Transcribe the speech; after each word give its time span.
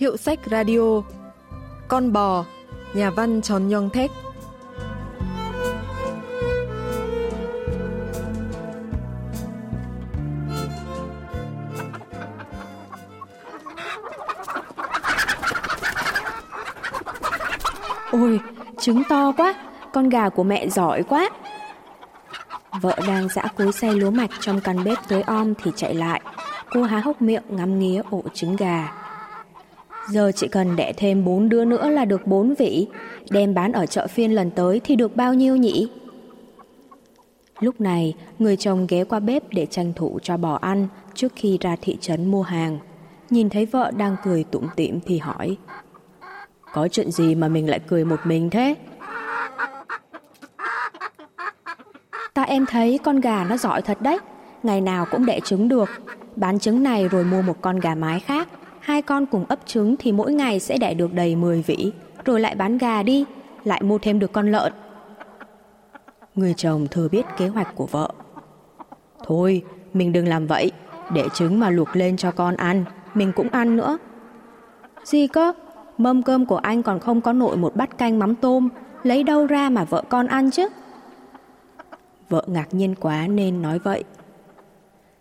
Hiệu 0.00 0.16
sách 0.16 0.38
radio 0.50 1.02
Con 1.88 2.12
bò 2.12 2.44
Nhà 2.94 3.10
văn 3.10 3.42
Tròn 3.42 3.68
Nhong 3.68 3.90
Thét 3.90 4.10
Ôi, 18.12 18.40
trứng 18.80 19.02
to 19.08 19.32
quá, 19.36 19.54
con 19.92 20.08
gà 20.08 20.28
của 20.28 20.42
mẹ 20.42 20.68
giỏi 20.68 21.02
quá. 21.02 21.28
Vợ 22.80 22.98
đang 23.06 23.28
dã 23.28 23.42
cối 23.56 23.72
xay 23.72 23.94
lúa 23.94 24.10
mạch 24.10 24.30
trong 24.40 24.60
căn 24.60 24.84
bếp 24.84 24.98
tối 25.08 25.22
om 25.22 25.54
thì 25.54 25.70
chạy 25.76 25.94
lại. 25.94 26.20
Cô 26.70 26.82
há 26.82 26.98
hốc 26.98 27.22
miệng 27.22 27.42
ngắm 27.48 27.78
nghía 27.78 28.02
ổ 28.10 28.22
trứng 28.34 28.56
gà. 28.56 28.99
Giờ 30.10 30.32
chỉ 30.34 30.48
cần 30.48 30.76
đẻ 30.76 30.92
thêm 30.96 31.24
bốn 31.24 31.48
đứa 31.48 31.64
nữa 31.64 31.88
là 31.88 32.04
được 32.04 32.26
bốn 32.26 32.54
vị. 32.54 32.86
Đem 33.30 33.54
bán 33.54 33.72
ở 33.72 33.86
chợ 33.86 34.06
phiên 34.06 34.34
lần 34.34 34.50
tới 34.50 34.80
thì 34.84 34.96
được 34.96 35.16
bao 35.16 35.34
nhiêu 35.34 35.56
nhỉ? 35.56 35.88
Lúc 37.60 37.80
này, 37.80 38.14
người 38.38 38.56
chồng 38.56 38.86
ghé 38.88 39.04
qua 39.04 39.20
bếp 39.20 39.42
để 39.50 39.66
tranh 39.66 39.92
thủ 39.96 40.18
cho 40.22 40.36
bò 40.36 40.54
ăn 40.54 40.88
trước 41.14 41.32
khi 41.36 41.58
ra 41.60 41.76
thị 41.80 41.98
trấn 42.00 42.30
mua 42.30 42.42
hàng. 42.42 42.78
Nhìn 43.30 43.50
thấy 43.50 43.66
vợ 43.66 43.90
đang 43.96 44.16
cười 44.24 44.44
tủm 44.44 44.66
tỉm 44.76 45.00
thì 45.06 45.18
hỏi 45.18 45.56
Có 46.72 46.88
chuyện 46.88 47.10
gì 47.10 47.34
mà 47.34 47.48
mình 47.48 47.70
lại 47.70 47.80
cười 47.86 48.04
một 48.04 48.20
mình 48.24 48.50
thế? 48.50 48.74
Ta 52.34 52.42
em 52.42 52.66
thấy 52.66 52.98
con 53.04 53.20
gà 53.20 53.44
nó 53.44 53.56
giỏi 53.56 53.82
thật 53.82 54.02
đấy 54.02 54.18
Ngày 54.62 54.80
nào 54.80 55.06
cũng 55.10 55.26
đẻ 55.26 55.40
trứng 55.40 55.68
được 55.68 55.88
Bán 56.36 56.58
trứng 56.58 56.82
này 56.82 57.08
rồi 57.08 57.24
mua 57.24 57.42
một 57.42 57.56
con 57.60 57.80
gà 57.80 57.94
mái 57.94 58.20
khác 58.20 58.48
Hai 58.90 59.02
con 59.02 59.26
cùng 59.26 59.44
ấp 59.48 59.58
trứng 59.66 59.96
thì 59.98 60.12
mỗi 60.12 60.32
ngày 60.32 60.60
sẽ 60.60 60.78
đẻ 60.78 60.94
được 60.94 61.14
đầy 61.14 61.36
10 61.36 61.62
vỉ 61.62 61.92
Rồi 62.24 62.40
lại 62.40 62.54
bán 62.54 62.78
gà 62.78 63.02
đi, 63.02 63.24
Lại 63.64 63.82
mua 63.82 63.98
thêm 63.98 64.18
được 64.18 64.32
con 64.32 64.52
lợn. 64.52 64.72
Người 66.34 66.54
chồng 66.56 66.86
thừa 66.90 67.08
biết 67.08 67.26
kế 67.36 67.48
hoạch 67.48 67.74
của 67.74 67.86
vợ. 67.86 68.12
Thôi, 69.24 69.62
mình 69.92 70.12
đừng 70.12 70.28
làm 70.28 70.46
vậy. 70.46 70.72
Để 71.14 71.24
trứng 71.34 71.60
mà 71.60 71.70
luộc 71.70 71.96
lên 71.96 72.16
cho 72.16 72.30
con 72.30 72.56
ăn, 72.56 72.84
Mình 73.14 73.32
cũng 73.36 73.48
ăn 73.48 73.76
nữa. 73.76 73.98
Gì 75.04 75.26
cơ? 75.26 75.52
Mâm 75.98 76.22
cơm 76.22 76.46
của 76.46 76.56
anh 76.56 76.82
còn 76.82 77.00
không 77.00 77.20
có 77.20 77.32
nổi 77.32 77.56
một 77.56 77.76
bát 77.76 77.98
canh 77.98 78.18
mắm 78.18 78.34
tôm. 78.34 78.68
Lấy 79.02 79.22
đâu 79.22 79.46
ra 79.46 79.70
mà 79.70 79.84
vợ 79.84 80.02
con 80.08 80.26
ăn 80.26 80.50
chứ? 80.50 80.68
Vợ 82.28 82.44
ngạc 82.46 82.74
nhiên 82.74 82.94
quá 83.00 83.26
nên 83.26 83.62
nói 83.62 83.78
vậy. 83.78 84.04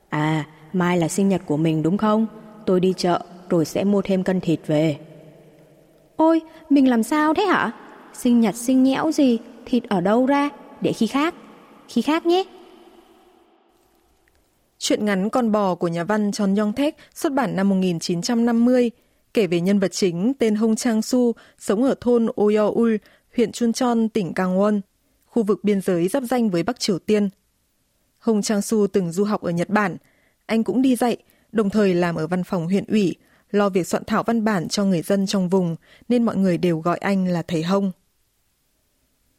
À 0.10 0.46
mai 0.74 0.98
là 0.98 1.08
sinh 1.08 1.30
nhật 1.30 1.42
của 1.46 1.58
mình 1.58 1.84
đúng 1.84 1.98
không? 1.98 2.28
Tôi 2.66 2.80
đi 2.80 2.94
chợ 2.98 3.22
rồi 3.50 3.66
sẽ 3.66 3.84
mua 3.84 4.02
thêm 4.02 4.24
cân 4.24 4.42
thịt 4.42 4.60
về. 4.68 4.98
Ôi 6.16 6.42
mình 6.70 6.90
làm 6.90 7.04
sao 7.04 7.34
thế 7.34 7.44
hả? 7.44 7.72
Sinh 8.14 8.40
nhật 8.40 8.56
sinh 8.56 8.84
nhẽo 8.84 9.12
gì 9.12 9.40
Thịt 9.66 9.84
ở 9.84 10.02
đâu 10.02 10.26
ra? 10.26 10.50
Để 10.82 10.94
khi 10.94 11.08
khác 11.08 11.36
Khi 11.88 12.02
khác 12.02 12.26
nhé. 12.26 12.44
Chuyện 14.80 15.06
ngắn 15.06 15.30
Con 15.30 15.52
bò 15.52 15.76
của 15.76 15.88
nhà 15.88 16.04
văn 16.04 16.32
Tròn 16.32 16.56
Yong 16.56 16.74
Thek 16.74 16.98
xuất 17.14 17.34
bản 17.34 17.56
năm 17.56 17.70
1950 17.70 18.92
kể 19.34 19.48
về 19.48 19.62
nhân 19.62 19.80
vật 19.80 19.92
chính 19.92 20.34
tên 20.40 20.56
Hong 20.56 20.76
Chang 20.76 21.02
Su 21.02 21.34
sống 21.60 21.84
ở 21.84 21.96
thôn 22.02 22.26
Oyo-ul, 22.26 22.98
huyện 23.36 23.52
Chuncheon, 23.52 24.10
tỉnh 24.10 24.34
Gangwon, 24.34 24.82
khu 25.26 25.44
vực 25.44 25.64
biên 25.64 25.82
giới 25.82 26.08
giáp 26.08 26.24
danh 26.24 26.50
với 26.50 26.64
Bắc 26.64 26.80
Triều 26.80 27.00
Tiên. 27.00 27.30
Hong 28.20 28.42
Chang 28.42 28.62
Su 28.62 28.88
từng 28.88 29.12
du 29.12 29.24
học 29.24 29.42
ở 29.42 29.52
Nhật 29.52 29.70
Bản, 29.70 29.98
anh 30.46 30.64
cũng 30.64 30.82
đi 30.82 30.96
dạy, 30.96 31.18
đồng 31.52 31.70
thời 31.70 31.94
làm 31.94 32.16
ở 32.16 32.28
văn 32.28 32.44
phòng 32.44 32.66
huyện 32.66 32.86
ủy, 32.86 33.16
lo 33.52 33.70
việc 33.70 33.88
soạn 33.88 34.04
thảo 34.08 34.24
văn 34.24 34.44
bản 34.44 34.68
cho 34.68 34.86
người 34.86 35.02
dân 35.02 35.26
trong 35.26 35.50
vùng, 35.50 35.76
nên 36.10 36.24
mọi 36.24 36.38
người 36.38 36.58
đều 36.58 36.80
gọi 36.80 36.98
anh 36.98 37.28
là 37.28 37.42
thầy 37.42 37.64
hông. 37.64 37.92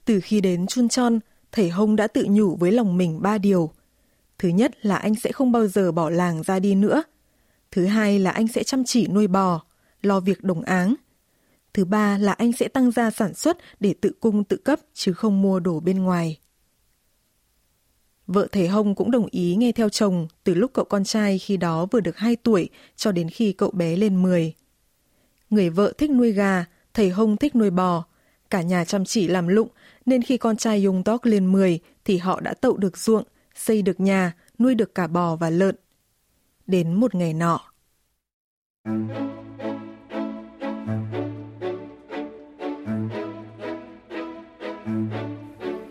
Từ 0.05 0.21
khi 0.21 0.41
đến 0.41 0.67
Chun 0.67 0.89
Chon, 0.89 1.19
thầy 1.53 1.71
hông 1.71 1.97
đã 1.97 2.07
tự 2.07 2.27
nhủ 2.31 2.57
với 2.57 2.73
lòng 2.73 2.97
mình 2.97 3.23
ba 3.23 3.39
điều. 3.39 3.71
Thứ 4.39 4.49
nhất 4.49 4.87
là 4.87 4.97
anh 4.97 5.15
sẽ 5.15 5.33
không 5.33 5.53
bao 5.53 5.67
giờ 5.67 5.93
bỏ 5.93 6.11
làng 6.11 6.43
ra 6.43 6.59
đi 6.59 6.75
nữa. 6.75 7.03
Thứ 7.71 7.87
hai 7.87 8.19
là 8.19 8.31
anh 8.31 8.49
sẽ 8.49 8.63
chăm 8.63 8.85
chỉ 8.85 9.07
nuôi 9.09 9.27
bò, 9.27 9.61
lo 10.03 10.21
việc 10.21 10.45
đồng 10.45 10.63
áng. 10.63 10.95
Thứ 11.75 11.85
ba 11.85 12.19
là 12.19 12.33
anh 12.33 12.53
sẽ 12.53 12.69
tăng 12.69 12.91
gia 12.91 13.11
sản 13.11 13.35
xuất 13.35 13.59
để 13.81 13.95
tự 14.01 14.13
cung 14.21 14.45
tự 14.45 14.57
cấp 14.57 14.81
chứ 14.95 15.13
không 15.13 15.43
mua 15.43 15.61
đồ 15.61 15.81
bên 15.81 16.03
ngoài. 16.03 16.39
Vợ 18.33 18.47
thầy 18.53 18.69
Hồng 18.69 18.95
cũng 18.95 19.11
đồng 19.11 19.27
ý 19.31 19.57
nghe 19.57 19.73
theo 19.73 19.89
chồng 19.89 20.29
từ 20.45 20.55
lúc 20.55 20.71
cậu 20.75 20.85
con 20.85 21.05
trai 21.05 21.39
khi 21.39 21.57
đó 21.57 21.87
vừa 21.91 22.01
được 22.01 22.17
2 22.17 22.37
tuổi 22.37 22.69
cho 22.97 23.13
đến 23.13 23.29
khi 23.29 23.53
cậu 23.53 23.71
bé 23.71 23.97
lên 23.97 24.23
10. 24.23 24.55
Người 25.51 25.71
vợ 25.71 25.93
thích 25.99 26.11
nuôi 26.11 26.33
gà, 26.33 26.65
thầy 26.95 27.11
Hồng 27.11 27.37
thích 27.37 27.57
nuôi 27.57 27.71
bò. 27.71 28.05
Cả 28.51 28.63
nhà 28.63 28.85
chăm 28.85 29.05
chỉ 29.05 29.29
làm 29.29 29.49
lụng 29.49 29.69
nên 30.07 30.23
khi 30.23 30.37
con 30.37 30.57
trai 30.57 30.83
Dung 30.83 31.05
Tóc 31.05 31.25
lên 31.25 31.53
10 31.53 31.79
thì 32.05 32.19
họ 32.19 32.41
đã 32.41 32.55
tậu 32.55 32.77
được 32.77 32.99
ruộng, 32.99 33.25
xây 33.55 33.83
được 33.83 34.01
nhà, 34.01 34.33
nuôi 34.59 34.75
được 34.75 34.95
cả 34.95 35.07
bò 35.07 35.37
và 35.37 35.51
lợn. 35.51 35.77
Đến 36.67 36.95
một 36.95 37.15
ngày 37.15 37.35
nọ. 37.35 37.61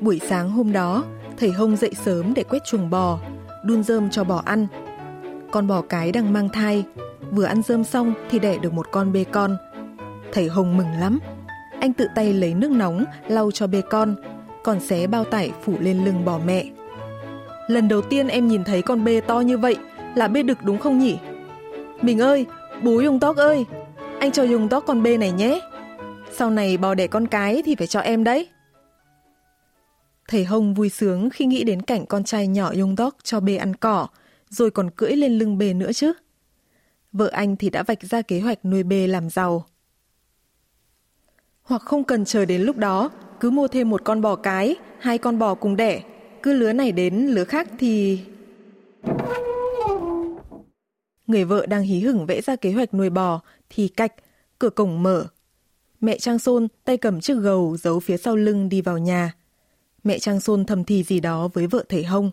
Buổi 0.01 0.19
sáng 0.29 0.49
hôm 0.49 0.71
đó, 0.71 1.18
thầy 1.39 1.51
Hông 1.51 1.75
dậy 1.75 1.91
sớm 2.05 2.33
để 2.33 2.43
quét 2.43 2.59
chuồng 2.65 2.89
bò, 2.89 3.19
đun 3.63 3.83
rơm 3.83 4.09
cho 4.09 4.23
bò 4.23 4.41
ăn. 4.45 4.67
Con 5.51 5.67
bò 5.67 5.81
cái 5.81 6.11
đang 6.11 6.33
mang 6.33 6.49
thai, 6.49 6.83
vừa 7.31 7.43
ăn 7.43 7.61
rơm 7.61 7.83
xong 7.83 8.13
thì 8.29 8.39
đẻ 8.39 8.57
được 8.57 8.73
một 8.73 8.91
con 8.91 9.13
bê 9.13 9.23
con. 9.23 9.57
Thầy 10.33 10.47
Hông 10.47 10.77
mừng 10.77 10.91
lắm. 10.99 11.19
Anh 11.79 11.93
tự 11.93 12.07
tay 12.15 12.33
lấy 12.33 12.53
nước 12.53 12.71
nóng 12.71 13.05
lau 13.27 13.51
cho 13.51 13.67
bê 13.67 13.81
con, 13.89 14.15
còn 14.63 14.79
xé 14.79 15.07
bao 15.07 15.23
tải 15.23 15.51
phủ 15.63 15.73
lên 15.79 16.05
lưng 16.05 16.25
bò 16.25 16.39
mẹ. 16.45 16.65
Lần 17.67 17.87
đầu 17.87 18.01
tiên 18.01 18.27
em 18.27 18.47
nhìn 18.47 18.63
thấy 18.63 18.81
con 18.81 19.03
bê 19.03 19.21
to 19.21 19.39
như 19.39 19.57
vậy 19.57 19.75
là 20.15 20.27
bê 20.27 20.43
đực 20.43 20.57
đúng 20.63 20.77
không 20.77 20.99
nhỉ? 20.99 21.17
Mình 22.01 22.19
ơi, 22.19 22.45
bố 22.83 22.99
Dùng 22.99 23.19
Tóc 23.19 23.37
ơi, 23.37 23.65
anh 24.19 24.31
cho 24.31 24.43
Dùng 24.43 24.69
Tóc 24.69 24.83
con 24.87 25.03
bê 25.03 25.17
này 25.17 25.31
nhé. 25.31 25.59
Sau 26.31 26.49
này 26.49 26.77
bò 26.77 26.93
đẻ 26.93 27.07
con 27.07 27.27
cái 27.27 27.61
thì 27.65 27.75
phải 27.75 27.87
cho 27.87 27.99
em 27.99 28.23
đấy. 28.23 28.47
Thầy 30.29 30.45
Hồng 30.45 30.73
vui 30.73 30.89
sướng 30.89 31.29
khi 31.29 31.45
nghĩ 31.45 31.63
đến 31.63 31.81
cảnh 31.81 32.05
con 32.05 32.23
trai 32.23 32.47
nhỏ 32.47 32.73
Yong 32.79 32.95
Dok 32.95 33.17
cho 33.23 33.39
bê 33.39 33.55
ăn 33.57 33.75
cỏ, 33.75 34.07
rồi 34.49 34.71
còn 34.71 34.89
cưỡi 34.89 35.11
lên 35.11 35.39
lưng 35.39 35.57
bê 35.57 35.73
nữa 35.73 35.91
chứ. 35.93 36.13
Vợ 37.11 37.27
anh 37.27 37.55
thì 37.55 37.69
đã 37.69 37.83
vạch 37.83 38.03
ra 38.03 38.21
kế 38.21 38.39
hoạch 38.39 38.65
nuôi 38.65 38.83
bê 38.83 39.07
làm 39.07 39.29
giàu. 39.29 39.65
Hoặc 41.61 41.81
không 41.81 42.03
cần 42.03 42.25
chờ 42.25 42.45
đến 42.45 42.61
lúc 42.61 42.77
đó, 42.77 43.09
cứ 43.39 43.49
mua 43.49 43.67
thêm 43.67 43.89
một 43.89 44.01
con 44.03 44.21
bò 44.21 44.35
cái, 44.35 44.75
hai 44.99 45.17
con 45.17 45.39
bò 45.39 45.55
cùng 45.55 45.75
đẻ, 45.75 46.03
cứ 46.43 46.53
lứa 46.53 46.73
này 46.73 46.91
đến 46.91 47.27
lứa 47.27 47.43
khác 47.43 47.67
thì... 47.79 48.19
Người 51.27 51.45
vợ 51.45 51.65
đang 51.65 51.83
hí 51.83 51.99
hửng 51.99 52.25
vẽ 52.25 52.41
ra 52.41 52.55
kế 52.55 52.71
hoạch 52.71 52.93
nuôi 52.93 53.09
bò, 53.09 53.41
thì 53.69 53.87
cạch, 53.87 54.13
cửa 54.59 54.69
cổng 54.69 55.03
mở. 55.03 55.25
Mẹ 56.01 56.17
Trang 56.17 56.39
Sôn 56.39 56.67
tay 56.83 56.97
cầm 56.97 57.21
chiếc 57.21 57.33
gầu 57.33 57.77
giấu 57.77 57.99
phía 57.99 58.17
sau 58.17 58.35
lưng 58.35 58.69
đi 58.69 58.81
vào 58.81 58.97
nhà. 58.97 59.33
Mẹ 60.03 60.19
Trang 60.19 60.39
Sôn 60.39 60.65
thầm 60.65 60.83
thì 60.83 61.03
gì 61.03 61.19
đó 61.19 61.47
với 61.53 61.67
vợ 61.67 61.83
thầy 61.89 62.03
Hông. 62.03 62.31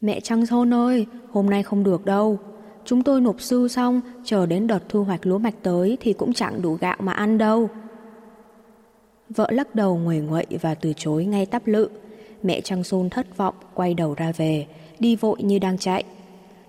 Mẹ 0.00 0.20
Trang 0.20 0.46
Sôn 0.46 0.74
ơi, 0.74 1.06
hôm 1.30 1.50
nay 1.50 1.62
không 1.62 1.84
được 1.84 2.04
đâu. 2.04 2.38
Chúng 2.84 3.02
tôi 3.02 3.20
nộp 3.20 3.40
sư 3.40 3.68
xong, 3.68 4.00
chờ 4.24 4.46
đến 4.46 4.66
đợt 4.66 4.88
thu 4.88 5.04
hoạch 5.04 5.26
lúa 5.26 5.38
mạch 5.38 5.54
tới 5.62 5.98
thì 6.00 6.12
cũng 6.12 6.32
chẳng 6.32 6.62
đủ 6.62 6.74
gạo 6.74 6.96
mà 7.00 7.12
ăn 7.12 7.38
đâu. 7.38 7.70
Vợ 9.30 9.50
lắc 9.50 9.74
đầu 9.74 9.98
nguầy 9.98 10.20
nguậy 10.20 10.46
và 10.60 10.74
từ 10.74 10.92
chối 10.96 11.24
ngay 11.24 11.46
tắp 11.46 11.66
lự. 11.66 11.88
Mẹ 12.42 12.60
Trang 12.60 12.84
Sôn 12.84 13.10
thất 13.10 13.36
vọng 13.36 13.54
quay 13.74 13.94
đầu 13.94 14.14
ra 14.14 14.32
về, 14.36 14.66
đi 14.98 15.16
vội 15.16 15.42
như 15.42 15.58
đang 15.58 15.78
chạy. 15.78 16.04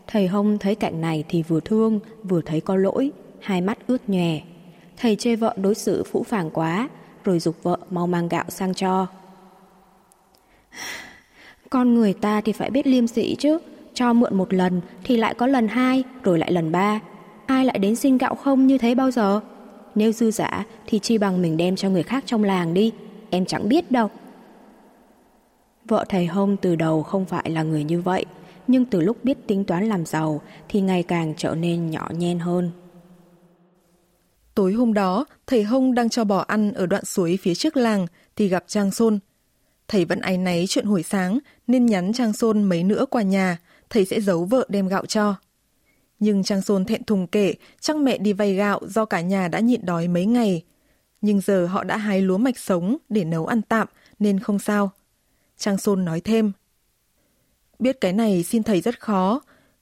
Thầy 0.07 0.27
Hông 0.27 0.57
thấy 0.57 0.75
cảnh 0.75 1.01
này 1.01 1.23
thì 1.29 1.43
vừa 1.43 1.59
thương, 1.59 1.99
vừa 2.23 2.41
thấy 2.41 2.61
có 2.61 2.75
lỗi, 2.75 3.11
hai 3.39 3.61
mắt 3.61 3.77
ướt 3.87 4.09
nhòe. 4.09 4.39
Thầy 4.97 5.15
chê 5.15 5.35
vợ 5.35 5.53
đối 5.57 5.75
xử 5.75 6.03
phũ 6.03 6.23
phàng 6.23 6.49
quá, 6.49 6.89
rồi 7.23 7.39
dục 7.39 7.55
vợ 7.63 7.77
mau 7.89 8.07
mang 8.07 8.27
gạo 8.27 8.45
sang 8.47 8.73
cho. 8.73 9.07
Con 11.69 11.93
người 11.93 12.13
ta 12.13 12.41
thì 12.41 12.51
phải 12.51 12.69
biết 12.69 12.87
liêm 12.87 13.07
sĩ 13.07 13.35
chứ, 13.39 13.57
cho 13.93 14.13
mượn 14.13 14.35
một 14.35 14.53
lần 14.53 14.81
thì 15.03 15.17
lại 15.17 15.33
có 15.33 15.47
lần 15.47 15.67
hai, 15.67 16.03
rồi 16.23 16.39
lại 16.39 16.51
lần 16.51 16.71
ba. 16.71 16.99
Ai 17.45 17.65
lại 17.65 17.79
đến 17.79 17.95
xin 17.95 18.17
gạo 18.17 18.35
không 18.35 18.67
như 18.67 18.77
thế 18.77 18.95
bao 18.95 19.11
giờ? 19.11 19.39
Nếu 19.95 20.11
dư 20.11 20.31
giả 20.31 20.65
thì 20.87 20.99
chi 20.99 21.17
bằng 21.17 21.41
mình 21.41 21.57
đem 21.57 21.75
cho 21.75 21.89
người 21.89 22.03
khác 22.03 22.23
trong 22.27 22.43
làng 22.43 22.73
đi, 22.73 22.91
em 23.29 23.45
chẳng 23.45 23.69
biết 23.69 23.91
đâu. 23.91 24.09
Vợ 25.85 26.05
thầy 26.09 26.25
Hông 26.25 26.57
từ 26.57 26.75
đầu 26.75 27.03
không 27.03 27.25
phải 27.25 27.49
là 27.49 27.63
người 27.63 27.83
như 27.83 28.01
vậy, 28.01 28.25
nhưng 28.67 28.85
từ 28.85 29.01
lúc 29.01 29.17
biết 29.23 29.47
tính 29.47 29.65
toán 29.65 29.89
làm 29.89 30.05
giàu 30.05 30.41
thì 30.69 30.81
ngày 30.81 31.03
càng 31.03 31.33
trở 31.37 31.55
nên 31.55 31.91
nhỏ 31.91 32.09
nhen 32.17 32.39
hơn. 32.39 32.71
Tối 34.55 34.73
hôm 34.73 34.93
đó, 34.93 35.25
thầy 35.47 35.63
Hông 35.63 35.93
đang 35.93 36.09
cho 36.09 36.23
bò 36.23 36.39
ăn 36.39 36.73
ở 36.73 36.85
đoạn 36.85 37.05
suối 37.05 37.39
phía 37.41 37.55
trước 37.55 37.77
làng 37.77 38.07
thì 38.35 38.47
gặp 38.47 38.63
Trang 38.67 38.91
Sôn. 38.91 39.19
Thầy 39.89 40.05
vẫn 40.05 40.19
áy 40.19 40.37
náy 40.37 40.65
chuyện 40.67 40.85
hồi 40.85 41.03
sáng 41.03 41.39
nên 41.67 41.85
nhắn 41.85 42.13
Trang 42.13 42.33
Sôn 42.33 42.63
mấy 42.63 42.83
nữa 42.83 43.05
qua 43.09 43.21
nhà, 43.21 43.57
thầy 43.89 44.05
sẽ 44.05 44.21
giấu 44.21 44.45
vợ 44.45 44.65
đem 44.69 44.87
gạo 44.87 45.05
cho. 45.05 45.35
Nhưng 46.19 46.43
Trang 46.43 46.61
Sôn 46.61 46.85
thẹn 46.85 47.03
thùng 47.03 47.27
kể 47.27 47.53
chắc 47.79 47.97
mẹ 47.97 48.17
đi 48.17 48.33
vay 48.33 48.53
gạo 48.53 48.79
do 48.87 49.05
cả 49.05 49.21
nhà 49.21 49.47
đã 49.47 49.59
nhịn 49.59 49.85
đói 49.85 50.07
mấy 50.07 50.25
ngày. 50.25 50.63
Nhưng 51.21 51.41
giờ 51.41 51.65
họ 51.65 51.83
đã 51.83 51.97
hái 51.97 52.21
lúa 52.21 52.37
mạch 52.37 52.59
sống 52.59 52.97
để 53.09 53.23
nấu 53.23 53.45
ăn 53.45 53.61
tạm 53.61 53.87
nên 54.19 54.39
không 54.39 54.59
sao. 54.59 54.91
Trang 55.57 55.77
Sôn 55.77 56.05
nói 56.05 56.21
thêm. 56.21 56.51
Biết 57.79 58.01
cái 58.01 58.13
này 58.13 58.43
xin 58.43 58.63
thầy 58.63 58.81
rất 58.81 58.99
khó, 58.99 59.41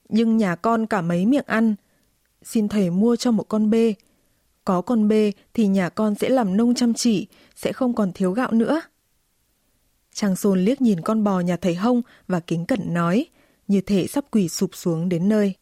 nhưng 0.10 0.38
nhà 0.38 0.56
con 0.56 0.86
cả 0.86 1.02
mấy 1.02 1.26
miệng 1.26 1.46
ăn. 1.48 1.76
Xin 2.44 2.68
thầy 2.68 2.90
mua 2.90 3.16
cho 3.16 3.32
một 3.32 3.44
con 3.44 3.70
bê. 3.70 3.94
Có 4.66 4.82
con 4.82 5.08
bê 5.08 5.32
thì 5.54 5.68
nhà 5.68 5.90
con 5.90 6.16
sẽ 6.16 6.30
làm 6.30 6.58
nông 6.58 6.76
chăm 6.76 6.94
chỉ, 6.94 7.28
sẽ 7.56 7.74
không 7.74 7.94
còn 7.94 8.14
thiếu 8.14 8.32
gạo 8.32 8.52
nữa. 8.52 8.82
Trang 10.20 10.36
Sôn 10.36 10.60
liếc 10.60 10.82
nhìn 10.82 11.02
con 11.02 11.24
bò 11.24 11.40
nhà 11.40 11.58
thầy 11.58 11.76
Hông 11.76 12.02
và 12.28 12.40
kính 12.40 12.66
cẩn 12.66 12.94
nói, 12.94 13.26
như 13.68 13.82
thể 13.82 14.08
sắp 14.08 14.24
quỳ 14.32 14.50
sụp 14.50 14.70
xuống 14.76 15.10
đến 15.10 15.30
nơi. 15.30 15.54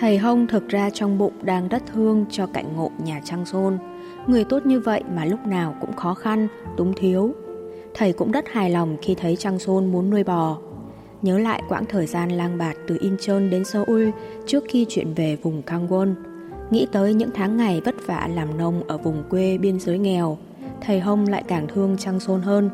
Thầy 0.00 0.18
Hông 0.18 0.46
thực 0.46 0.68
ra 0.68 0.90
trong 0.90 1.18
bụng 1.18 1.44
đang 1.44 1.68
rất 1.68 1.82
thương 1.86 2.26
cho 2.30 2.46
cảnh 2.46 2.76
ngộ 2.76 2.90
nhà 3.04 3.20
Trang 3.24 3.46
Sôn. 3.46 3.78
Người 4.26 4.44
tốt 4.44 4.66
như 4.66 4.80
vậy 4.80 5.02
mà 5.14 5.24
lúc 5.24 5.40
nào 5.46 5.76
cũng 5.80 5.96
khó 5.96 6.14
khăn, 6.14 6.48
túng 6.76 6.92
thiếu. 6.96 7.34
Thầy 7.94 8.12
cũng 8.12 8.30
rất 8.30 8.44
hài 8.48 8.70
lòng 8.70 8.96
khi 9.02 9.14
thấy 9.14 9.36
Trang 9.36 9.58
Sôn 9.58 9.92
muốn 9.92 10.10
nuôi 10.10 10.24
bò. 10.24 10.58
Nhớ 11.22 11.38
lại 11.38 11.62
quãng 11.68 11.84
thời 11.88 12.06
gian 12.06 12.30
lang 12.30 12.58
bạt 12.58 12.76
từ 12.90 12.96
Incheon 13.00 13.50
đến 13.50 13.64
Seoul 13.64 14.08
trước 14.46 14.64
khi 14.68 14.86
chuyển 14.88 15.14
về 15.14 15.36
vùng 15.36 15.62
Kangwon. 15.66 16.14
Nghĩ 16.70 16.86
tới 16.92 17.14
những 17.14 17.30
tháng 17.34 17.56
ngày 17.56 17.80
vất 17.84 17.94
vả 18.06 18.28
làm 18.34 18.58
nông 18.58 18.88
ở 18.88 18.98
vùng 18.98 19.22
quê 19.30 19.58
biên 19.58 19.80
giới 19.80 19.98
nghèo, 19.98 20.38
thầy 20.80 21.00
Hông 21.00 21.26
lại 21.26 21.44
càng 21.48 21.66
thương 21.68 21.96
Trang 21.98 22.20
Sôn 22.20 22.42
hơn. 22.42 22.70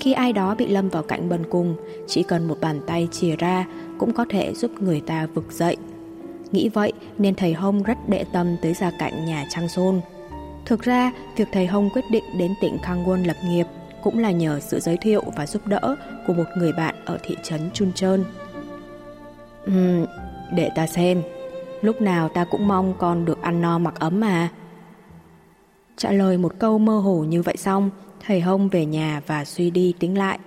Khi 0.00 0.12
ai 0.12 0.32
đó 0.32 0.54
bị 0.54 0.68
lâm 0.68 0.88
vào 0.88 1.02
cảnh 1.02 1.28
bần 1.28 1.44
cùng, 1.50 1.76
chỉ 2.06 2.22
cần 2.22 2.48
một 2.48 2.56
bàn 2.60 2.80
tay 2.86 3.08
chìa 3.10 3.36
ra 3.36 3.66
cũng 3.98 4.12
có 4.12 4.24
thể 4.28 4.54
giúp 4.54 4.70
người 4.80 5.00
ta 5.00 5.26
vực 5.26 5.52
dậy. 5.52 5.76
Nghĩ 6.52 6.68
vậy 6.68 6.92
nên 7.18 7.34
thầy 7.34 7.52
Hông 7.52 7.82
rất 7.82 8.08
đệ 8.08 8.24
tâm 8.32 8.56
tới 8.62 8.74
gia 8.74 8.90
cảnh 8.98 9.24
nhà 9.26 9.44
Trang 9.50 9.68
Sôn. 9.68 10.00
Thực 10.66 10.82
ra, 10.82 11.12
việc 11.36 11.48
thầy 11.52 11.66
Hông 11.66 11.90
quyết 11.90 12.04
định 12.10 12.24
đến 12.38 12.54
tỉnh 12.60 12.76
Kangwon 12.82 13.26
lập 13.26 13.36
nghiệp 13.48 13.66
cũng 14.02 14.18
là 14.18 14.30
nhờ 14.30 14.60
sự 14.60 14.80
giới 14.80 14.96
thiệu 14.96 15.22
và 15.36 15.46
giúp 15.46 15.66
đỡ 15.66 15.96
của 16.26 16.32
một 16.32 16.44
người 16.58 16.72
bạn 16.72 16.94
ở 17.04 17.18
thị 17.22 17.36
trấn 17.42 17.70
Chuncheon. 17.74 18.18
Uhm, 19.70 20.06
để 20.52 20.70
ta 20.74 20.86
xem, 20.86 21.22
lúc 21.82 22.00
nào 22.00 22.28
ta 22.28 22.44
cũng 22.44 22.68
mong 22.68 22.94
con 22.98 23.24
được 23.24 23.42
ăn 23.42 23.62
no 23.62 23.78
mặc 23.78 23.94
ấm 23.98 24.20
mà. 24.20 24.48
Trả 25.96 26.12
lời 26.12 26.38
một 26.38 26.52
câu 26.58 26.78
mơ 26.78 26.98
hồ 26.98 27.24
như 27.24 27.42
vậy 27.42 27.56
xong, 27.56 27.90
thầy 28.26 28.40
Hông 28.40 28.68
về 28.68 28.86
nhà 28.86 29.22
và 29.26 29.44
suy 29.44 29.70
đi 29.70 29.94
tính 29.98 30.18
lại. 30.18 30.38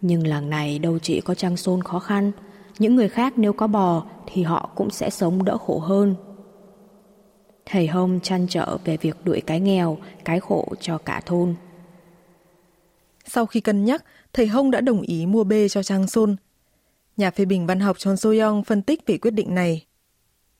Nhưng 0.00 0.26
làng 0.26 0.50
này 0.50 0.78
đâu 0.78 0.98
chỉ 0.98 1.20
có 1.20 1.34
Trang 1.34 1.56
Sôn 1.56 1.82
khó 1.82 1.98
khăn, 1.98 2.32
những 2.78 2.96
người 2.96 3.08
khác 3.08 3.32
nếu 3.36 3.52
có 3.52 3.66
bò 3.66 4.04
thì 4.26 4.42
họ 4.42 4.70
cũng 4.74 4.90
sẽ 4.90 5.10
sống 5.10 5.44
đỡ 5.44 5.58
khổ 5.58 5.78
hơn. 5.78 6.14
Thầy 7.66 7.86
Hông 7.86 8.20
chăn 8.20 8.46
trở 8.48 8.76
về 8.84 8.96
việc 8.96 9.16
đuổi 9.24 9.40
cái 9.40 9.60
nghèo, 9.60 9.98
cái 10.24 10.40
khổ 10.40 10.68
cho 10.80 10.98
cả 10.98 11.20
thôn. 11.26 11.54
Sau 13.26 13.46
khi 13.46 13.60
cân 13.60 13.84
nhắc, 13.84 14.04
thầy 14.32 14.46
Hông 14.46 14.70
đã 14.70 14.80
đồng 14.80 15.00
ý 15.00 15.26
mua 15.26 15.44
bê 15.44 15.68
cho 15.68 15.82
Trang 15.82 16.06
Sôn. 16.06 16.36
Nhà 17.17 17.31
phê 17.31 17.45
bình 17.45 17.67
văn 17.67 17.79
học 17.79 17.99
Chon 17.99 18.15
So-young 18.15 18.63
phân 18.63 18.81
tích 18.81 19.07
về 19.07 19.17
quyết 19.17 19.31
định 19.31 19.55
này. 19.55 19.85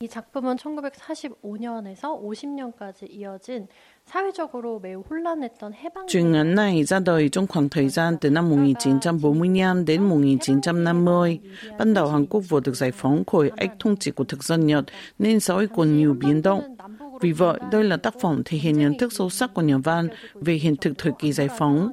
이 0.01 0.07
작품은 0.07 0.55
1945년에서 0.55 2.21
50년까지 2.23 3.05
이어진 3.09 3.67
사회적으로 4.05 4.79
매우 4.79 5.01
혼란했던 5.01 5.73
해방 5.73 6.07
Truyện 6.07 6.31
ngắn 6.31 6.55
này 6.55 6.83
ra 6.83 6.99
đời 6.99 7.29
trong 7.29 7.47
khoảng 7.47 7.69
thời 7.69 7.89
gian 7.89 8.17
từ 8.21 8.29
năm 8.29 8.49
1945 8.49 9.85
đến 9.85 10.03
1950. 10.03 11.39
Ban 11.79 11.93
đầu 11.93 12.07
Hàn 12.07 12.25
Quốc 12.25 12.43
vừa 12.49 12.59
được 12.59 12.75
giải 12.75 12.91
phóng 12.91 13.23
khỏi 13.25 13.51
ách 13.57 13.71
thống 13.79 13.97
trị 13.97 14.11
của 14.11 14.23
thực 14.23 14.43
dân 14.43 14.67
Nhật 14.67 14.85
nên 15.19 15.39
xã 15.39 15.53
hội 15.53 15.67
còn 15.75 15.97
nhiều 15.97 16.15
biến 16.19 16.41
động. 16.41 16.75
Vì 17.21 17.31
vậy, 17.31 17.59
đây 17.71 17.83
là 17.83 17.97
tác 17.97 18.13
phẩm 18.21 18.41
thể 18.45 18.57
hiện 18.57 18.79
nhận 18.79 18.97
thức 18.97 19.13
sâu 19.13 19.29
sắc 19.29 19.53
của 19.53 19.61
nhà 19.61 19.77
văn 19.77 20.07
về 20.33 20.53
hiện 20.53 20.75
thực 20.75 20.97
thời 20.97 21.11
kỳ 21.19 21.31
giải 21.31 21.47
phóng. 21.57 21.89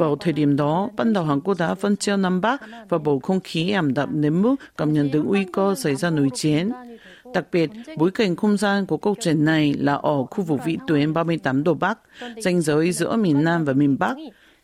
Vào 0.00 0.16
thời 0.16 0.32
điểm 0.32 0.56
đó, 0.56 0.88
ban 0.96 1.12
đầu 1.12 1.24
Hàn 1.24 1.40
Quốc 1.40 1.58
đã 1.58 1.74
phân 1.74 1.96
chia 1.96 2.16
Nam 2.16 2.40
Bắc 2.40 2.62
và 2.88 2.98
bầu 2.98 3.20
không 3.20 3.40
khí 3.40 3.70
ảm 3.70 3.94
đạm 3.94 4.20
đến 4.20 4.42
mức 4.42 4.56
cảm 4.76 4.92
nhận 4.92 5.10
được 5.10 5.22
nguy 5.22 5.44
cơ 5.52 5.74
xảy 5.74 5.94
ra 5.94 6.10
nội 6.10 6.28
chiến. 6.34 6.70
Đặc 7.34 7.46
biệt, 7.52 7.70
bối 7.96 8.10
cảnh 8.10 8.36
không 8.36 8.56
gian 8.56 8.86
của 8.86 8.96
câu 8.96 9.14
chuyện 9.20 9.44
này 9.44 9.74
là 9.74 9.94
ở 9.94 10.24
khu 10.24 10.44
vực 10.44 10.60
vĩ 10.64 10.76
tuyến 10.86 11.12
38 11.12 11.64
độ 11.64 11.74
Bắc, 11.74 11.98
ranh 12.36 12.60
giới 12.60 12.92
giữa 12.92 13.16
miền 13.16 13.44
Nam 13.44 13.64
và 13.64 13.72
miền 13.72 13.98
Bắc. 13.98 14.16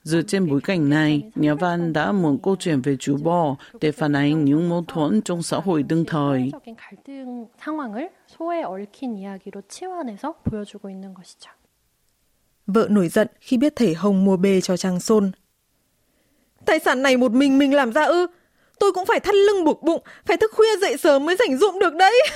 Dựa 0.03 0.23
trên 0.23 0.51
bối 0.51 0.61
cảnh 0.61 0.91
này, 0.91 1.23
nhà 1.35 1.55
văn 1.55 1.93
đã 1.93 2.13
muốn 2.13 2.39
câu 2.43 2.57
chuyện 2.59 2.81
về 2.81 2.97
chú 2.97 3.17
bò 3.17 3.57
để 3.81 3.93
phản 3.93 4.13
ánh 4.13 4.45
những 4.45 4.69
mâu 4.69 4.85
thuẫn 4.89 5.23
trong 5.23 5.43
xã 5.43 5.57
hội 5.57 5.83
đương 5.83 6.05
thời. 6.05 6.51
Vợ 12.67 12.87
nổi 12.91 13.09
giận 13.09 13.29
khi 13.41 13.57
biết 13.57 13.73
thầy 13.77 13.95
Hồng 13.95 14.25
mua 14.25 14.37
bê 14.37 14.61
cho 14.61 14.77
Trang 14.77 15.01
Sôn. 15.01 15.31
Tài 16.65 16.79
sản 16.79 17.03
này 17.03 17.17
một 17.17 17.33
mình 17.33 17.59
mình 17.59 17.75
làm 17.75 17.93
ra 17.93 18.05
ư? 18.05 18.27
Tôi 18.79 18.93
cũng 18.93 19.07
phải 19.07 19.21
thắt 19.21 19.35
lưng 19.35 19.65
buộc 19.65 19.83
bụng, 19.83 20.03
phải 20.27 20.37
thức 20.37 20.53
khuya 20.55 20.77
dậy 20.81 20.97
sớm 20.97 21.27
mới 21.27 21.37
rảnh 21.39 21.59
rụm 21.59 21.79
được 21.79 21.95
đấy. 21.95 22.23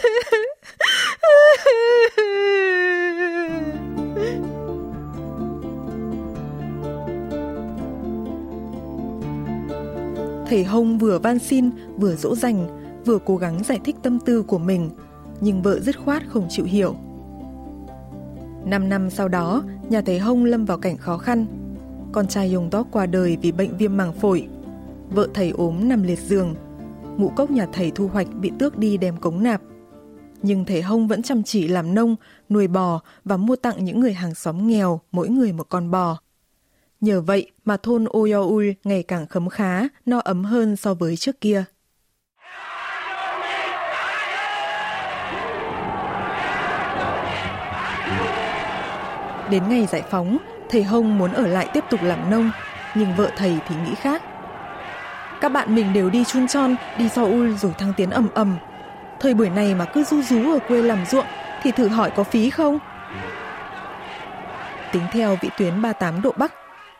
Thầy 10.46 10.64
Hồng 10.64 10.98
vừa 10.98 11.18
van 11.18 11.38
xin, 11.38 11.70
vừa 11.96 12.14
dỗ 12.16 12.34
dành, 12.34 12.68
vừa 13.04 13.18
cố 13.18 13.36
gắng 13.36 13.64
giải 13.64 13.80
thích 13.84 13.96
tâm 14.02 14.18
tư 14.18 14.42
của 14.42 14.58
mình, 14.58 14.90
nhưng 15.40 15.62
vợ 15.62 15.80
dứt 15.80 15.98
khoát 15.98 16.22
không 16.28 16.46
chịu 16.50 16.64
hiểu. 16.64 16.96
Năm 18.64 18.88
năm 18.88 19.10
sau 19.10 19.28
đó, 19.28 19.62
nhà 19.90 20.00
thầy 20.00 20.18
Hông 20.18 20.44
lâm 20.44 20.64
vào 20.64 20.78
cảnh 20.78 20.96
khó 20.96 21.18
khăn. 21.18 21.46
Con 22.12 22.28
trai 22.28 22.54
Yong 22.54 22.70
Tok 22.70 22.86
qua 22.90 23.06
đời 23.06 23.36
vì 23.42 23.52
bệnh 23.52 23.76
viêm 23.76 23.96
màng 23.96 24.12
phổi, 24.12 24.46
vợ 25.10 25.28
thầy 25.34 25.50
ốm 25.50 25.88
nằm 25.88 26.02
liệt 26.02 26.18
giường. 26.18 26.54
Ngũ 27.16 27.28
cốc 27.28 27.50
nhà 27.50 27.66
thầy 27.72 27.90
thu 27.90 28.08
hoạch 28.08 28.26
bị 28.40 28.52
tước 28.58 28.78
đi 28.78 28.96
đem 28.96 29.16
cống 29.16 29.42
nạp. 29.42 29.60
Nhưng 30.42 30.64
thầy 30.64 30.82
Hông 30.82 31.08
vẫn 31.08 31.22
chăm 31.22 31.42
chỉ 31.42 31.68
làm 31.68 31.94
nông, 31.94 32.16
nuôi 32.48 32.68
bò 32.68 33.00
và 33.24 33.36
mua 33.36 33.56
tặng 33.56 33.84
những 33.84 34.00
người 34.00 34.12
hàng 34.12 34.34
xóm 34.34 34.66
nghèo 34.66 35.00
mỗi 35.12 35.28
người 35.28 35.52
một 35.52 35.66
con 35.68 35.90
bò. 35.90 36.20
Nhờ 37.00 37.20
vậy 37.20 37.50
mà 37.64 37.76
thôn 37.76 38.04
Oyoul 38.04 38.70
ngày 38.84 39.02
càng 39.02 39.26
khấm 39.26 39.48
khá, 39.48 39.88
no 40.06 40.18
ấm 40.18 40.44
hơn 40.44 40.76
so 40.76 40.94
với 40.94 41.16
trước 41.16 41.40
kia. 41.40 41.64
Đến 49.50 49.68
ngày 49.68 49.86
giải 49.86 50.02
phóng, 50.10 50.38
thầy 50.68 50.82
Hông 50.82 51.18
muốn 51.18 51.32
ở 51.32 51.46
lại 51.46 51.68
tiếp 51.74 51.84
tục 51.90 52.00
làm 52.02 52.30
nông, 52.30 52.50
nhưng 52.94 53.16
vợ 53.16 53.30
thầy 53.36 53.58
thì 53.68 53.74
nghĩ 53.84 53.94
khác. 53.94 54.22
Các 55.40 55.48
bạn 55.48 55.74
mình 55.74 55.92
đều 55.92 56.10
đi 56.10 56.24
chun 56.24 56.48
tròn, 56.48 56.76
đi 56.98 57.08
Seoul 57.08 57.54
rồi 57.54 57.72
thăng 57.78 57.92
tiến 57.96 58.10
ầm 58.10 58.28
ầm. 58.34 58.56
Thời 59.20 59.34
buổi 59.34 59.50
này 59.50 59.74
mà 59.74 59.84
cứ 59.84 60.04
du 60.04 60.22
rú 60.22 60.52
ở 60.52 60.58
quê 60.68 60.82
làm 60.82 61.06
ruộng 61.10 61.26
thì 61.62 61.70
thử 61.70 61.88
hỏi 61.88 62.10
có 62.16 62.24
phí 62.24 62.50
không? 62.50 62.78
Tính 64.92 65.02
theo 65.12 65.38
vị 65.40 65.48
tuyến 65.58 65.82
38 65.82 66.22
độ 66.22 66.32
Bắc, 66.36 66.52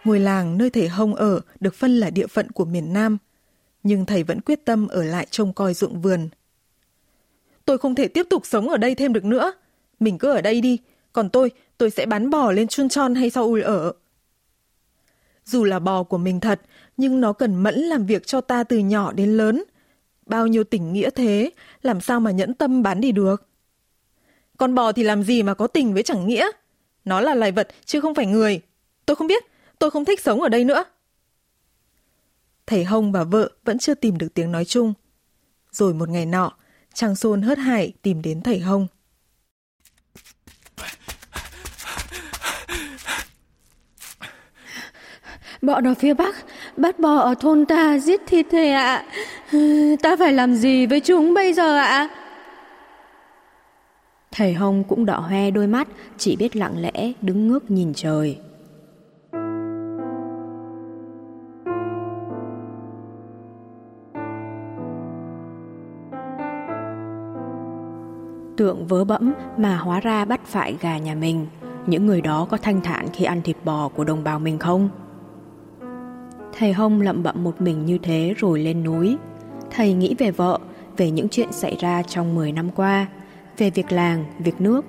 ngôi 0.04 0.20
làng 0.20 0.58
nơi 0.58 0.70
thầy 0.70 0.88
Hông 0.88 1.14
ở 1.14 1.40
được 1.60 1.74
phân 1.74 1.96
là 1.96 2.10
địa 2.10 2.26
phận 2.26 2.50
của 2.50 2.64
miền 2.64 2.92
Nam. 2.92 3.18
Nhưng 3.82 4.06
thầy 4.06 4.22
vẫn 4.22 4.40
quyết 4.40 4.64
tâm 4.64 4.88
ở 4.88 5.02
lại 5.02 5.26
trông 5.30 5.52
coi 5.52 5.74
ruộng 5.74 6.00
vườn. 6.00 6.28
Tôi 7.64 7.78
không 7.78 7.94
thể 7.94 8.08
tiếp 8.08 8.26
tục 8.30 8.46
sống 8.46 8.68
ở 8.68 8.76
đây 8.76 8.94
thêm 8.94 9.12
được 9.12 9.24
nữa. 9.24 9.52
Mình 10.00 10.18
cứ 10.18 10.32
ở 10.32 10.40
đây 10.40 10.60
đi. 10.60 10.78
Còn 11.12 11.28
tôi, 11.28 11.50
tôi 11.80 11.90
sẽ 11.90 12.06
bán 12.06 12.30
bò 12.30 12.52
lên 12.52 12.68
chun 12.68 12.88
tròn 12.88 13.14
hay 13.14 13.30
Seoul 13.30 13.62
ở. 13.62 13.92
Dù 15.44 15.64
là 15.64 15.78
bò 15.78 16.02
của 16.02 16.18
mình 16.18 16.40
thật, 16.40 16.60
nhưng 16.96 17.20
nó 17.20 17.32
cần 17.32 17.56
mẫn 17.56 17.74
làm 17.74 18.06
việc 18.06 18.26
cho 18.26 18.40
ta 18.40 18.64
từ 18.64 18.78
nhỏ 18.78 19.12
đến 19.12 19.36
lớn. 19.36 19.64
Bao 20.26 20.46
nhiêu 20.46 20.64
tình 20.64 20.92
nghĩa 20.92 21.10
thế, 21.10 21.50
làm 21.82 22.00
sao 22.00 22.20
mà 22.20 22.30
nhẫn 22.30 22.54
tâm 22.54 22.82
bán 22.82 23.00
đi 23.00 23.12
được? 23.12 23.48
Con 24.56 24.74
bò 24.74 24.92
thì 24.92 25.02
làm 25.02 25.22
gì 25.22 25.42
mà 25.42 25.54
có 25.54 25.66
tình 25.66 25.94
với 25.94 26.02
chẳng 26.02 26.26
nghĩa? 26.26 26.50
Nó 27.04 27.20
là 27.20 27.34
loài 27.34 27.52
vật 27.52 27.68
chứ 27.84 28.00
không 28.00 28.14
phải 28.14 28.26
người. 28.26 28.60
Tôi 29.06 29.16
không 29.16 29.26
biết, 29.26 29.42
tôi 29.78 29.90
không 29.90 30.04
thích 30.04 30.20
sống 30.20 30.40
ở 30.40 30.48
đây 30.48 30.64
nữa. 30.64 30.84
Thầy 32.66 32.84
Hồng 32.84 33.12
và 33.12 33.24
vợ 33.24 33.50
vẫn 33.64 33.78
chưa 33.78 33.94
tìm 33.94 34.18
được 34.18 34.34
tiếng 34.34 34.52
nói 34.52 34.64
chung. 34.64 34.94
Rồi 35.72 35.94
một 35.94 36.08
ngày 36.08 36.26
nọ, 36.26 36.52
Trang 36.94 37.16
Sôn 37.16 37.42
hớt 37.42 37.58
hải 37.58 37.92
tìm 38.02 38.22
đến 38.22 38.40
thầy 38.40 38.58
Hồng. 38.58 38.86
Bọn 45.62 45.86
ở 45.86 45.94
phía 45.94 46.14
Bắc 46.14 46.34
bắt 46.76 46.98
bò 46.98 47.16
ở 47.16 47.34
thôn 47.40 47.66
ta 47.66 47.98
giết 47.98 48.20
thịt 48.26 48.46
thầy 48.50 48.70
ạ. 48.70 49.04
Ta 50.02 50.16
phải 50.16 50.32
làm 50.32 50.54
gì 50.54 50.86
với 50.86 51.00
chúng 51.00 51.34
bây 51.34 51.52
giờ 51.52 51.76
ạ? 51.76 52.08
Thầy 54.32 54.54
Hồng 54.54 54.84
cũng 54.88 55.06
đỏ 55.06 55.18
hoe 55.18 55.50
đôi 55.50 55.66
mắt, 55.66 55.88
chỉ 56.18 56.36
biết 56.36 56.56
lặng 56.56 56.74
lẽ 56.80 57.12
đứng 57.22 57.48
ngước 57.48 57.70
nhìn 57.70 57.92
trời. 57.94 58.38
Tượng 68.56 68.86
vớ 68.86 69.04
bẫm 69.04 69.32
mà 69.56 69.76
hóa 69.76 70.00
ra 70.00 70.24
bắt 70.24 70.40
phải 70.44 70.76
gà 70.80 70.98
nhà 70.98 71.14
mình, 71.14 71.46
những 71.86 72.06
người 72.06 72.20
đó 72.20 72.46
có 72.50 72.56
thanh 72.56 72.80
thản 72.80 73.08
khi 73.12 73.24
ăn 73.24 73.42
thịt 73.42 73.56
bò 73.64 73.88
của 73.88 74.04
đồng 74.04 74.24
bào 74.24 74.38
mình 74.38 74.58
không? 74.58 74.88
Thầy 76.58 76.72
Hông 76.72 77.00
lậm 77.00 77.22
bậm 77.22 77.44
một 77.44 77.60
mình 77.60 77.86
như 77.86 77.98
thế 77.98 78.34
rồi 78.38 78.60
lên 78.60 78.84
núi. 78.84 79.16
Thầy 79.70 79.92
nghĩ 79.92 80.14
về 80.18 80.30
vợ, 80.30 80.58
về 80.96 81.10
những 81.10 81.28
chuyện 81.28 81.52
xảy 81.52 81.76
ra 81.80 82.02
trong 82.02 82.34
10 82.34 82.52
năm 82.52 82.70
qua, 82.70 83.06
về 83.58 83.70
việc 83.70 83.92
làng, 83.92 84.24
việc 84.38 84.60
nước. 84.60 84.84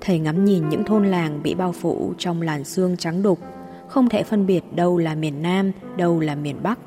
Thầy 0.00 0.18
ngắm 0.18 0.44
nhìn 0.44 0.68
những 0.68 0.84
thôn 0.84 1.06
làng 1.06 1.42
bị 1.42 1.54
bao 1.54 1.72
phủ 1.72 2.14
trong 2.18 2.42
làn 2.42 2.64
sương 2.64 2.96
trắng 2.96 3.22
đục, 3.22 3.38
không 3.88 4.08
thể 4.08 4.22
phân 4.22 4.46
biệt 4.46 4.62
đâu 4.74 4.98
là 4.98 5.14
miền 5.14 5.42
Nam, 5.42 5.72
đâu 5.96 6.20
là 6.20 6.34
miền 6.34 6.56
Bắc. 6.62 6.78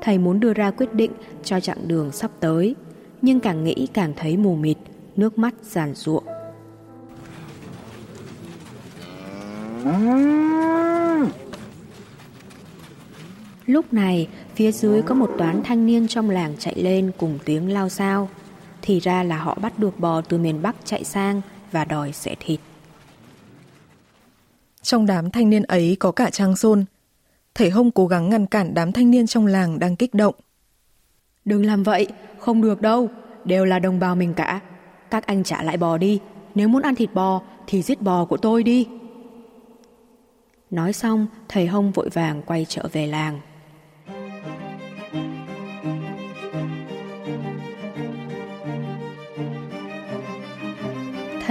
Thầy 0.00 0.18
muốn 0.18 0.40
đưa 0.40 0.52
ra 0.52 0.70
quyết 0.70 0.94
định 0.94 1.10
cho 1.44 1.60
chặng 1.60 1.88
đường 1.88 2.12
sắp 2.12 2.30
tới, 2.40 2.74
nhưng 3.22 3.40
càng 3.40 3.64
nghĩ 3.64 3.88
càng 3.92 4.12
thấy 4.16 4.36
mù 4.36 4.54
mịt, 4.54 4.76
nước 5.16 5.38
mắt 5.38 5.54
giàn 5.62 5.94
ruộng. 5.94 6.24
Lúc 13.72 13.92
này, 13.92 14.28
phía 14.54 14.72
dưới 14.72 15.02
có 15.02 15.14
một 15.14 15.30
toán 15.38 15.62
thanh 15.64 15.86
niên 15.86 16.08
trong 16.08 16.30
làng 16.30 16.54
chạy 16.58 16.74
lên 16.76 17.10
cùng 17.18 17.38
tiếng 17.44 17.72
lao 17.72 17.88
sao. 17.88 18.28
Thì 18.82 19.00
ra 19.00 19.22
là 19.22 19.36
họ 19.38 19.58
bắt 19.62 19.78
được 19.78 20.00
bò 20.00 20.20
từ 20.20 20.38
miền 20.38 20.62
Bắc 20.62 20.76
chạy 20.84 21.04
sang 21.04 21.40
và 21.70 21.84
đòi 21.84 22.12
xẻ 22.12 22.36
thịt. 22.40 22.60
Trong 24.82 25.06
đám 25.06 25.30
thanh 25.30 25.50
niên 25.50 25.62
ấy 25.62 25.96
có 26.00 26.12
cả 26.12 26.30
Trang 26.30 26.56
Sôn. 26.56 26.84
Thầy 27.54 27.70
Hông 27.70 27.90
cố 27.90 28.06
gắng 28.06 28.30
ngăn 28.30 28.46
cản 28.46 28.74
đám 28.74 28.92
thanh 28.92 29.10
niên 29.10 29.26
trong 29.26 29.46
làng 29.46 29.78
đang 29.78 29.96
kích 29.96 30.14
động. 30.14 30.34
Đừng 31.44 31.66
làm 31.66 31.82
vậy, 31.82 32.06
không 32.38 32.62
được 32.62 32.80
đâu, 32.80 33.08
đều 33.44 33.64
là 33.64 33.78
đồng 33.78 33.98
bào 33.98 34.16
mình 34.16 34.34
cả. 34.34 34.60
Các 35.10 35.26
anh 35.26 35.44
trả 35.44 35.62
lại 35.62 35.76
bò 35.76 35.98
đi, 35.98 36.20
nếu 36.54 36.68
muốn 36.68 36.82
ăn 36.82 36.94
thịt 36.94 37.14
bò 37.14 37.42
thì 37.66 37.82
giết 37.82 38.02
bò 38.02 38.24
của 38.24 38.36
tôi 38.36 38.62
đi. 38.62 38.88
Nói 40.70 40.92
xong, 40.92 41.26
thầy 41.48 41.66
Hông 41.66 41.92
vội 41.92 42.08
vàng 42.08 42.42
quay 42.42 42.66
trở 42.68 42.88
về 42.92 43.06
làng. 43.06 43.40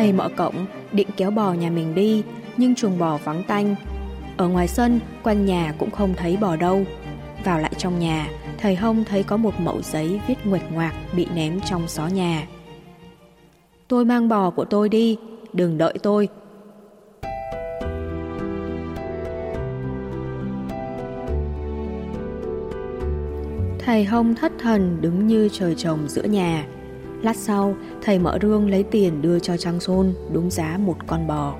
Thầy 0.01 0.13
mở 0.13 0.29
cổng, 0.37 0.65
định 0.91 1.07
kéo 1.17 1.31
bò 1.31 1.53
nhà 1.53 1.69
mình 1.69 1.95
đi, 1.95 2.23
nhưng 2.57 2.75
chuồng 2.75 2.99
bò 2.99 3.17
vắng 3.23 3.43
tanh. 3.47 3.75
Ở 4.37 4.47
ngoài 4.47 4.67
sân, 4.67 4.99
quanh 5.23 5.45
nhà 5.45 5.73
cũng 5.77 5.91
không 5.91 6.13
thấy 6.13 6.37
bò 6.37 6.55
đâu. 6.55 6.83
Vào 7.43 7.59
lại 7.59 7.71
trong 7.77 7.99
nhà, 7.99 8.29
thầy 8.57 8.75
Hông 8.75 9.03
thấy 9.03 9.23
có 9.23 9.37
một 9.37 9.59
mẩu 9.59 9.81
giấy 9.81 10.19
viết 10.27 10.35
nguệch 10.45 10.71
ngoạc 10.71 10.93
bị 11.15 11.27
ném 11.35 11.59
trong 11.69 11.87
xó 11.87 12.07
nhà. 12.07 12.47
Tôi 13.87 14.05
mang 14.05 14.29
bò 14.29 14.49
của 14.49 14.65
tôi 14.65 14.89
đi, 14.89 15.17
đừng 15.53 15.77
đợi 15.77 15.93
tôi. 16.03 16.27
Thầy 23.79 24.03
Hông 24.03 24.35
thất 24.35 24.51
thần 24.59 24.97
đứng 25.01 25.27
như 25.27 25.49
trời 25.51 25.75
trồng 25.75 25.99
giữa 26.07 26.23
nhà. 26.23 26.65
Lát 27.22 27.36
sau, 27.36 27.76
thầy 28.02 28.18
mở 28.18 28.38
rương 28.42 28.70
lấy 28.70 28.82
tiền 28.82 29.22
đưa 29.22 29.38
cho 29.38 29.56
Trang 29.56 29.80
Sôn 29.80 30.14
đúng 30.32 30.50
giá 30.50 30.78
một 30.80 30.96
con 31.06 31.26
bò. 31.26 31.54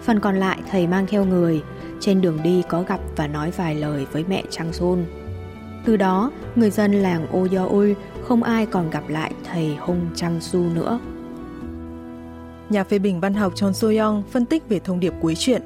Phần 0.00 0.20
còn 0.20 0.36
lại 0.36 0.58
thầy 0.70 0.86
mang 0.86 1.06
theo 1.06 1.24
người, 1.24 1.62
trên 2.00 2.20
đường 2.20 2.38
đi 2.42 2.62
có 2.68 2.82
gặp 2.82 3.00
và 3.16 3.26
nói 3.26 3.50
vài 3.50 3.74
lời 3.74 4.06
với 4.12 4.24
mẹ 4.28 4.42
Trang 4.50 4.72
Sôn. 4.72 5.04
Từ 5.84 5.96
đó, 5.96 6.30
người 6.56 6.70
dân 6.70 6.92
làng 6.92 7.26
Ô 7.32 7.44
Do 7.44 7.64
Ui 7.64 7.94
không 8.22 8.42
ai 8.42 8.66
còn 8.66 8.90
gặp 8.90 9.08
lại 9.08 9.32
thầy 9.44 9.76
Hung 9.76 10.06
Trang 10.14 10.40
Su 10.40 10.60
nữa. 10.60 11.00
Nhà 12.70 12.84
phê 12.84 12.98
bình 12.98 13.20
văn 13.20 13.34
học 13.34 13.52
Chon 13.54 13.72
So-young 13.72 14.22
phân 14.30 14.46
tích 14.46 14.68
về 14.68 14.78
thông 14.78 15.00
điệp 15.00 15.14
cuối 15.20 15.34
truyện. 15.34 15.62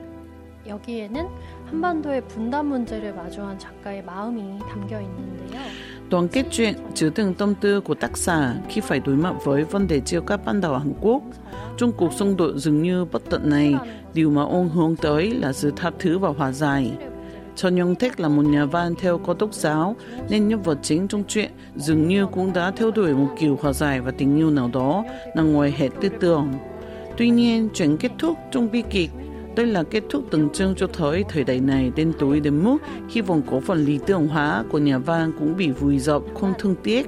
여기에는 0.67 1.29
한반도의 1.71 2.23
분단 2.29 2.67
문제를 2.67 3.15
마주한 3.15 3.59
작가의 3.59 4.03
마음이 4.05 4.59
담겨 4.61 5.01
있는데요. 5.01 5.61
Toàn 6.10 6.28
kết 6.28 6.46
chuyện 6.52 6.74
chứa 6.94 7.10
từng 7.10 7.34
tâm 7.34 7.56
tư 7.56 7.82
của 7.82 7.96
tác 7.96 8.18
giả 8.18 8.56
khi 8.70 8.82
phải 8.82 9.00
đối 9.00 9.16
mặt 9.16 9.34
với 9.44 9.64
vấn 9.64 9.88
đề 9.88 10.00
chia 10.00 10.20
cắt 10.28 10.46
ban 10.46 10.62
đảo 10.62 10.78
Hàn 10.78 10.94
Quốc. 11.02 11.24
Trong 11.78 11.92
cuộc 11.92 12.14
xung 12.14 12.38
đột 12.38 12.52
dường 12.56 12.82
như 12.82 13.06
bất 13.06 13.22
tận 13.30 13.50
này, 13.50 13.76
điều 14.14 14.30
mà 14.30 14.44
ông 14.44 14.70
hướng 14.70 14.96
tới 14.96 15.32
là 15.32 15.54
sự 15.54 15.72
tha 15.76 15.92
thứ 16.00 16.18
và 16.18 16.30
hòa 16.30 16.52
giải. 16.52 16.92
Trần 17.56 17.76
Nhung 17.76 17.96
Thích 17.96 18.20
là 18.20 18.30
một 18.30 18.46
nhà 18.46 18.66
văn 18.66 18.96
theo 19.02 19.18
có 19.18 19.34
tốc 19.34 19.54
giáo, 19.54 19.96
nên 20.30 20.48
nhân 20.48 20.62
vật 20.62 20.78
chính 20.82 21.08
trong 21.08 21.24
truyện 21.28 21.52
dường 21.76 22.08
như 22.08 22.26
cũng 22.26 22.54
đã 22.54 22.72
theo 22.72 22.92
đuổi 22.92 23.14
một 23.14 23.36
kiểu 23.40 23.60
hòa 23.62 23.74
giải 23.74 24.02
và 24.02 24.12
tình 24.12 24.38
yêu 24.38 24.50
nào 24.50 24.70
đó 24.74 25.04
nằm 25.36 25.54
ngoài 25.54 25.74
hệ 25.78 25.90
tư 26.02 26.10
tưởng. 26.20 26.54
Tuy 27.18 27.30
nhiên, 27.30 27.70
chuyện 27.74 27.98
kết 27.98 28.12
thúc 28.20 28.38
trong 28.52 28.72
bi 28.72 28.84
kịch 28.90 29.12
đây 29.59 29.67
là 29.67 29.83
kết 29.83 30.03
thúc 30.11 30.25
tượng 30.31 30.51
trưng 30.51 30.75
cho 30.75 30.87
thời 30.87 31.25
thời 31.29 31.45
đại 31.45 31.61
này 31.61 31.93
đen 31.97 32.13
tối 32.19 32.41
đến 32.41 32.65
mức 32.65 32.79
hy 33.09 33.21
vọng 33.21 33.43
cổ 33.51 33.61
phần 33.61 33.85
lý 33.85 33.99
tưởng 34.07 34.29
hóa 34.29 34.65
của 34.71 34.79
nhà 34.79 34.99
văn 34.99 35.33
cũng 35.39 35.57
bị 35.57 35.71
vùi 35.71 35.99
dập 35.99 36.23
không 36.35 36.53
thương 36.59 36.75
tiếc. 36.83 37.07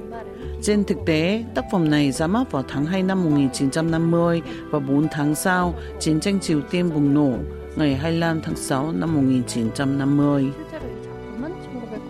Trên 0.61 0.83
thực 0.83 0.97
tế, 1.05 1.43
tác 1.55 1.65
phẩm 1.71 1.89
này 1.89 2.11
ra 2.11 2.27
mắt 2.27 2.51
vào 2.51 2.63
tháng 2.67 2.85
2 2.85 3.03
năm 3.03 3.23
1950 3.23 4.41
và 4.69 4.79
4 4.79 5.07
tháng 5.11 5.35
sau, 5.35 5.73
chiến 5.99 6.19
tranh 6.19 6.39
Triều 6.39 6.61
Tiên 6.61 6.89
bùng 6.93 7.13
nổ 7.13 7.33
ngày 7.75 7.95
25 7.95 8.41
tháng 8.41 8.55
6 8.55 8.91
năm 8.91 9.15
1950. 9.15 10.51
실제로 10.53 10.87
이 10.87 11.01
작품은 11.03 11.53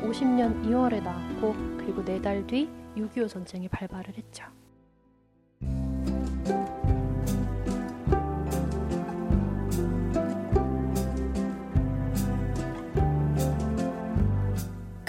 1950년 0.01 0.63
2월에 0.65 1.03
나왔고 1.03 1.55
그리고 1.77 2.03
네 2.03 2.22
달 2.22 2.46
뒤 2.48 2.67
6.25 2.96 3.27
전쟁이 3.29 3.67
발발을 3.67 4.13
했죠. 4.17 4.43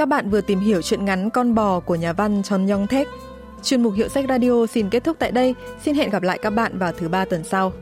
Các 0.03 0.07
bạn 0.09 0.29
vừa 0.29 0.41
tìm 0.41 0.59
hiểu 0.59 0.81
chuyện 0.81 1.05
ngắn 1.05 1.29
Con 1.29 1.55
bò 1.55 1.79
của 1.79 1.95
nhà 1.95 2.13
văn 2.13 2.43
Chon 2.43 2.67
Yong 2.67 2.87
Thek. 2.87 3.07
Chuyên 3.63 3.83
mục 3.83 3.93
Hiệu 3.93 4.07
sách 4.07 4.25
Radio 4.29 4.65
xin 4.67 4.89
kết 4.89 5.03
thúc 5.03 5.17
tại 5.19 5.31
đây. 5.31 5.55
Xin 5.83 5.95
hẹn 5.95 6.09
gặp 6.09 6.23
lại 6.23 6.39
các 6.41 6.49
bạn 6.49 6.77
vào 6.77 6.91
thứ 6.91 7.07
ba 7.07 7.25
tuần 7.25 7.43
sau. 7.43 7.73